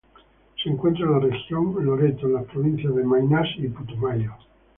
[0.63, 4.33] Se encuentra en la región Loreto, en las provincias de Maynas y Putumayo.